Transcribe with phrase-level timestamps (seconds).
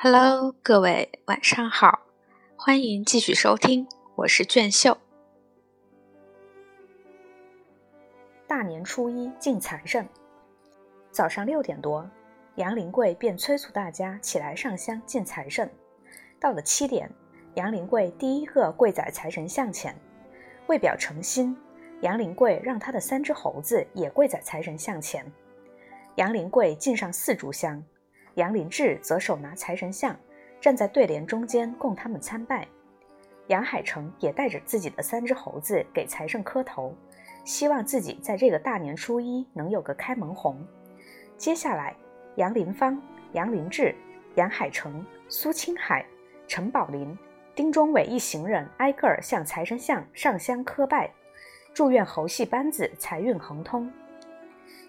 [0.00, 2.02] Hello，各位晚上好，
[2.54, 4.96] 欢迎继续收听，我是卷秀。
[8.46, 10.08] 大年初一进财神，
[11.10, 12.08] 早上六点多，
[12.54, 15.68] 杨林贵便催促大家起来上香进财神。
[16.38, 17.10] 到了七点，
[17.54, 19.92] 杨林贵第一个跪在财神像前，
[20.68, 21.58] 为表诚心，
[22.02, 25.26] 杨林贵让他的三只猴子也跪在财神像前。
[26.14, 27.82] 杨林贵敬上四炷香。
[28.38, 30.16] 杨林志则手拿财神像，
[30.60, 32.68] 站在对联中间供他们参拜。
[33.48, 36.94] 杨海成也带着自己的三只猴子给财神磕头，
[37.44, 40.64] 希望自己在这个大年初一能有个开门红。
[41.36, 41.96] 接下来，
[42.36, 43.92] 杨林芳、杨林志、
[44.36, 46.06] 杨海成、苏青海、
[46.46, 47.18] 陈宝林、
[47.56, 51.10] 丁忠伟一行人挨个儿向财神像上香磕拜，
[51.74, 53.90] 祝愿猴戏班子财运亨通。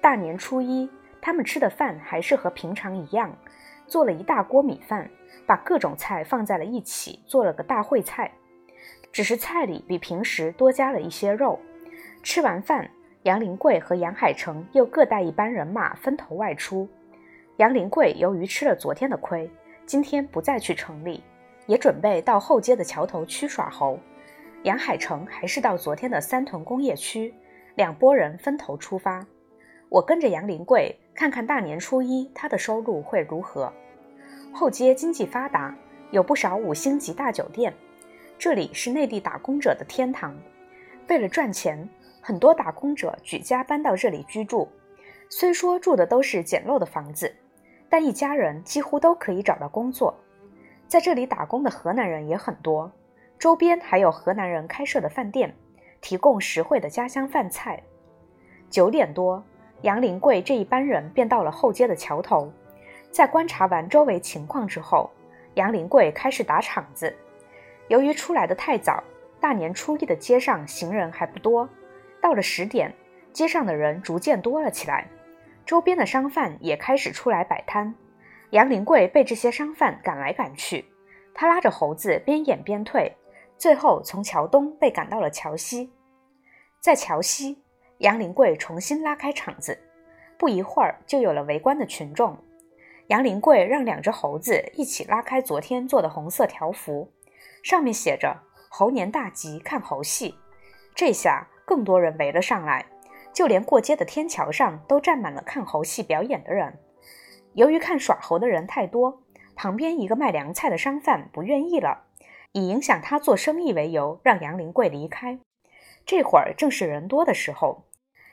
[0.00, 0.90] 大年初一。
[1.26, 3.36] 他们吃的饭还是和平常一样，
[3.88, 5.10] 做了一大锅米饭，
[5.44, 8.30] 把各种菜放在了一起，做了个大烩菜。
[9.10, 11.58] 只是菜里比平时多加了一些肉。
[12.22, 12.88] 吃完饭，
[13.24, 16.88] 杨林贵和杨海成又各带一班人马分头外出。
[17.56, 19.50] 杨林贵由于吃了昨天的亏，
[19.84, 21.24] 今天不再去城里，
[21.66, 23.98] 也准备到后街的桥头区耍猴。
[24.62, 27.34] 杨海成还是到昨天的三屯工业区，
[27.74, 29.26] 两拨人分头出发。
[29.88, 33.72] 我跟着杨林贵看看大年初一他的收入会如何。
[34.52, 35.76] 后街经济发达，
[36.10, 37.72] 有不少五星级大酒店，
[38.38, 40.36] 这里是内地打工者的天堂。
[41.08, 41.88] 为了赚钱，
[42.20, 44.68] 很多打工者举家搬到这里居住。
[45.28, 47.32] 虽说住的都是简陋的房子，
[47.88, 50.14] 但一家人几乎都可以找到工作。
[50.88, 52.90] 在这里打工的河南人也很多，
[53.38, 55.54] 周边还有河南人开设的饭店，
[56.00, 57.82] 提供实惠的家乡饭菜。
[58.68, 59.44] 九点多。
[59.82, 62.50] 杨林贵这一班人便到了后街的桥头，
[63.10, 65.10] 在观察完周围情况之后，
[65.54, 67.14] 杨林贵开始打场子。
[67.88, 69.02] 由于出来的太早，
[69.38, 71.68] 大年初一的街上行人还不多。
[72.20, 72.92] 到了十点，
[73.32, 75.06] 街上的人逐渐多了起来，
[75.64, 77.94] 周边的商贩也开始出来摆摊。
[78.50, 80.84] 杨林贵被这些商贩赶来赶去，
[81.34, 83.14] 他拉着猴子边演边退，
[83.56, 85.92] 最后从桥东被赶到了桥西，
[86.80, 87.62] 在桥西。
[87.98, 89.78] 杨林贵重新拉开场子，
[90.36, 92.36] 不一会儿就有了围观的群众。
[93.06, 97.10] 杨林贵让两只猴子一起拉开昨天做的红色条幅，
[97.62, 98.36] 上面写着
[98.68, 100.34] “猴年大吉，看猴戏”。
[100.94, 102.84] 这下更多人围了上来，
[103.32, 106.78] 就连过街的天桥上都站满了看猴戏表演的人。
[107.54, 109.22] 由于看耍猴的人太多，
[109.54, 112.02] 旁边一个卖凉菜的商贩不愿意了，
[112.52, 115.38] 以影响他做生意为由，让杨林贵离开。
[116.06, 117.82] 这会儿正是人多的时候，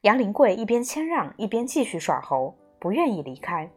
[0.00, 3.70] 杨林贵一边谦让，一边继续耍猴，不愿意离开。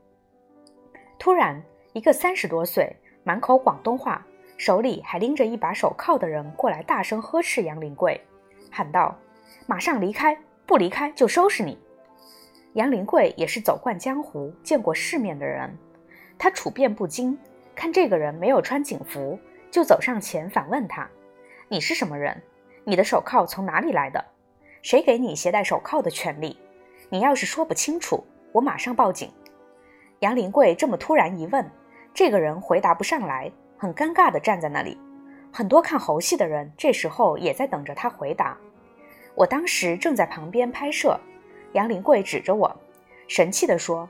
[1.20, 4.26] 突然，一个三十多岁、满口广东话、
[4.56, 8.20] 手里还拎着一把手铐的人过来，大声呵斥杨林贵，
[8.72, 9.14] 喊道
[9.68, 11.78] ：“马上离开，不离开就收拾你！”
[12.76, 15.78] 杨林贵也是走惯江湖、见过世面的人，
[16.40, 17.38] 他处变不惊，
[17.76, 19.38] 看这个人没有穿警服，
[19.70, 21.10] 就走上前反问他
[21.68, 22.42] ：“你是什么人？”
[22.84, 24.24] 你的手铐从哪里来的？
[24.82, 26.58] 谁给你携带手铐的权利？
[27.10, 29.32] 你要是说不清楚，我马上报警。
[30.20, 31.70] 杨林贵这么突然一问，
[32.14, 34.98] 这个人回答不上来，很尴尬地站在那里。
[35.54, 38.58] 很多看猴戏的人这时候也在等着他回答。
[39.36, 41.20] 我当时正在旁边拍摄，
[41.74, 42.76] 杨林贵指着我，
[43.28, 44.10] 神气地说：“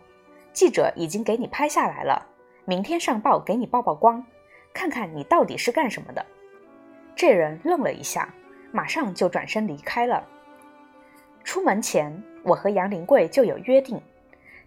[0.53, 2.25] 记者已经给你拍下来了，
[2.65, 4.25] 明天上报给你曝曝光，
[4.73, 6.25] 看看你到底是干什么的。”
[7.15, 8.33] 这人愣了一下。
[8.71, 10.27] 马上就转身离开了。
[11.43, 14.01] 出门前，我和杨林贵就有约定，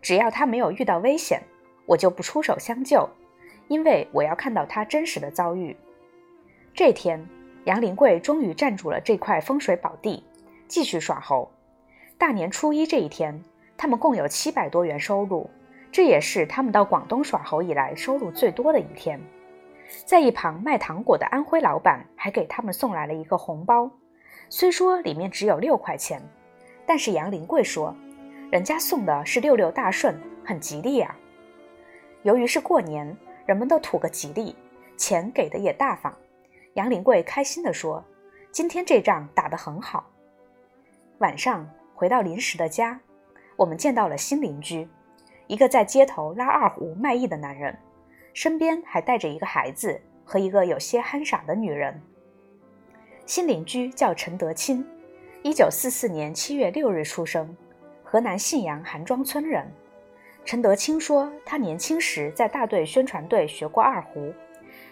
[0.02, 1.40] 只要他没有遇到危险，
[1.86, 3.08] 我就不出手相救，
[3.68, 5.76] 因为我要看到他真实的遭遇。
[6.74, 7.24] 这天，
[7.64, 10.24] 杨林贵终于站住了这块风水宝地，
[10.66, 11.50] 继续耍猴。
[12.18, 13.42] 大年初一这一天，
[13.76, 15.48] 他们共有七百多元收入，
[15.92, 19.20] 这也是他们到广东耍猴以来收入最多的一天。
[20.04, 23.90] 在一旁卖糖果的安徽老板还给他们送来了一个红包，
[24.48, 26.22] 虽说里面只有六块钱，
[26.86, 27.94] 但是杨林贵说，
[28.50, 31.14] 人家送的是六六大顺，很吉利呀。
[32.22, 33.16] 由于是过年，
[33.46, 34.56] 人们都图个吉利，
[34.96, 36.12] 钱给的也大方。
[36.74, 38.02] 杨林贵开心地说
[38.50, 40.04] ：“今天这仗打得很好。”
[41.18, 42.98] 晚上回到临时的家，
[43.56, 44.88] 我们见到了新邻居，
[45.46, 47.78] 一个在街头拉二胡卖艺的男人。
[48.34, 51.98] 身边还带着一个孩子和一个有些憨傻的女人。
[53.24, 54.84] 新邻居叫陈德清，
[55.42, 57.56] 一九四四年七月六日出生，
[58.02, 59.64] 河南信阳韩庄村人。
[60.44, 64.34] 陈德清说，他年轻时在大队宣传队学过二胡，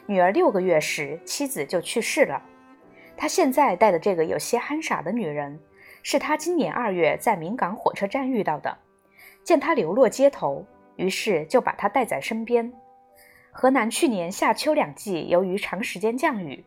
[0.06, 2.40] 女儿六个月时妻子就去世了。
[3.16, 5.58] 他现在带的这个有些憨傻的女人，
[6.04, 8.78] 是他今年二月在明港火车站遇到的，
[9.42, 12.72] 见他流落街头，于是就把他带在身边。
[13.54, 16.64] 河南去年夏秋两季，由于长时间降雨，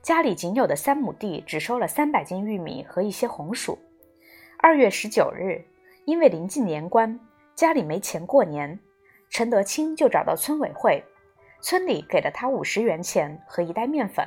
[0.00, 3.76] 家里仅有的三亩地只收了三百斤玉米和一些红薯。
[4.56, 5.64] 二月十九日，
[6.04, 7.18] 因为临近年关。
[7.56, 8.78] 家里没钱过年，
[9.28, 11.04] 陈德清就找到村委会，
[11.60, 14.24] 村里给了他五十元钱和一袋面粉。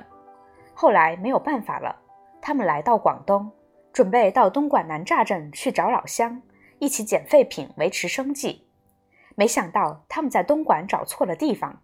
[0.74, 1.98] 后来没有办法了，
[2.42, 3.50] 他们来到广东，
[3.94, 6.42] 准备到东莞南栅镇去找老乡，
[6.80, 8.68] 一起捡废品维持生计。
[9.36, 11.81] 没想到他们在东莞找错了地方，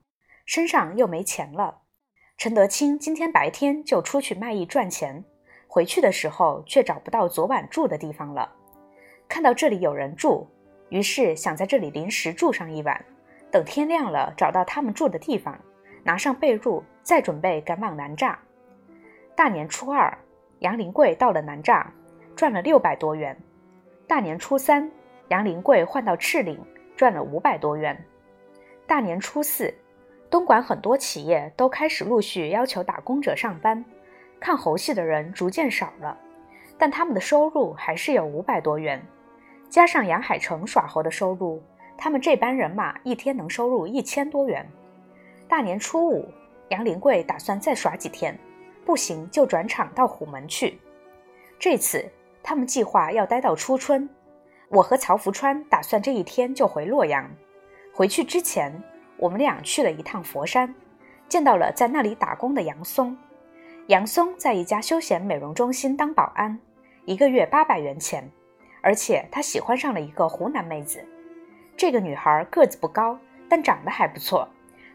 [0.47, 1.81] 身上又没钱了。
[2.37, 5.23] 陈德清今天白天就出去卖艺赚钱，
[5.67, 8.51] 回去的时候却找不到昨晚住的地方了。
[9.27, 10.49] 看到这里有人住。
[10.89, 13.05] 于是想在这里临时住上一晚，
[13.51, 15.59] 等天亮了找到他们住的地方，
[16.01, 18.37] 拿上被褥，再准备赶往南栅。
[19.35, 20.17] 大年初二，
[20.59, 21.85] 杨林贵到了南栅，
[22.37, 23.37] 赚了六百多元。
[24.07, 24.89] 大年初三，
[25.27, 26.57] 杨林贵换到赤岭，
[26.95, 28.01] 赚了五百多元。
[28.87, 29.73] 大年初四，
[30.29, 33.83] 东莞很多企业都开始陆续要求打工者上班，
[34.39, 36.17] 看猴戏的人逐渐少了，
[36.77, 39.01] 但他们的收入还是有五百多元。
[39.69, 41.61] 加上杨海成耍猴的收入，
[41.97, 44.65] 他们这班人马一天能收入一千多元。
[45.47, 46.25] 大年初五，
[46.69, 48.37] 杨林贵打算再耍几天，
[48.85, 50.77] 不行就转场到虎门去。
[51.57, 52.05] 这次
[52.43, 54.09] 他们计划要待到初春。
[54.69, 57.29] 我和曹福川打算这一天就回洛阳。
[57.93, 58.71] 回去之前，
[59.17, 60.73] 我们俩去了一趟佛山，
[61.27, 63.17] 见到了在那里打工的杨松。
[63.87, 66.59] 杨松在一家休闲美容中心当保安，
[67.05, 68.29] 一个月八百元钱。
[68.81, 71.03] 而且他喜欢上了一个湖南妹子，
[71.75, 73.19] 这个女孩个子不高，
[73.49, 74.47] 但长得还不错。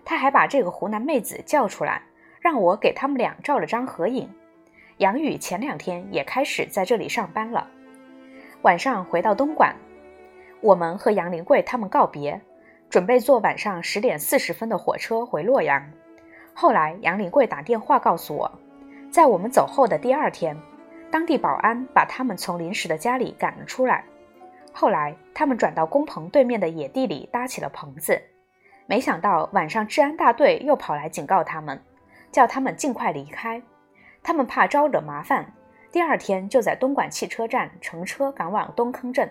[0.05, 2.01] 他还把这个湖南妹子叫出来，
[2.41, 4.31] 让我给他们俩照了张合影。
[4.99, 7.69] 杨宇前两天也开始在这里上班了。
[8.63, 9.75] 晚上回到东莞，
[10.61, 12.41] 我们和杨林贵他们告别，
[12.93, 15.83] 准备坐晚上十点四十分的火车回洛阳。
[16.53, 18.53] 后来杨林贵打电话告诉我，
[19.11, 20.55] 在我们走后的第二天。
[21.11, 24.05] 当地保安把他们从临时的家里赶了出来。
[24.75, 28.21] 后来，他们转到工棚对面的野地里搭起了棚子。
[28.85, 31.83] 没想到晚上治安大队又跑来警告他们，
[32.31, 33.63] 叫他们尽快离开。
[34.23, 35.51] 他们怕招惹麻烦，
[35.91, 39.31] 第二天就在东莞汽车站乘车赶往东坑镇。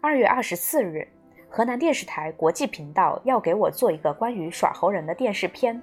[0.00, 1.06] 二月二十四日，
[1.50, 5.80] 河南电视台国际频道要给我做一个关于耍猴人的电视片，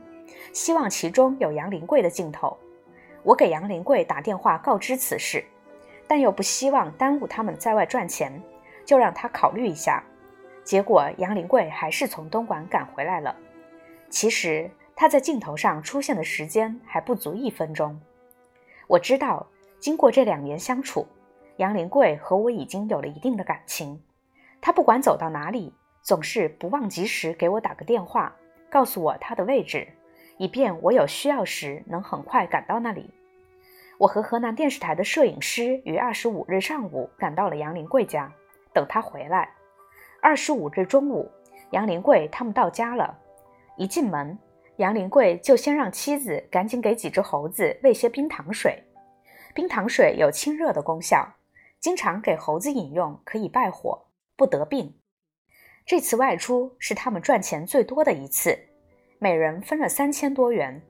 [0.54, 2.56] 希望其中有杨林贵的镜头。
[3.24, 5.44] 我给杨林贵打电话告知此事，
[6.08, 8.32] 但又不希望耽误他们在外赚钱，
[8.86, 10.04] 就让他考虑一下。
[10.64, 13.36] 结果杨林贵还是从东莞赶回来了。
[14.10, 18.00] 其实他在镜头上出现的时间还不足一分钟。
[18.88, 19.46] 我知道，
[19.80, 21.08] 经过这两年相处，
[21.58, 24.00] 杨林贵和我已经有了一定的感情。
[24.66, 25.72] 他不管走到哪里，
[26.02, 28.36] 总是不忘及时给我打个电话，
[28.68, 29.88] 告诉我他的位置。
[30.40, 33.14] 以便我有需要时能很快赶到那里。
[34.00, 38.34] 我和河南电视台的摄影师于二十五日上午赶到了杨林贵家，
[38.74, 39.48] 等他回来。
[40.20, 41.30] 二十五日中午，
[41.70, 43.16] 杨林贵他们到家了。
[43.78, 44.36] 一进门，
[44.78, 48.84] 杨林贵就先让妻子赶紧给几只猴子喂些冰糖水。
[49.54, 51.36] 冰糖水有清热的功效，
[51.80, 54.05] 经常给猴子饮用，可以败火，
[54.36, 55.00] 不得病。
[55.86, 58.58] 这次外出是他们赚钱最多的一次。
[59.20, 60.82] 每人分了三千多元。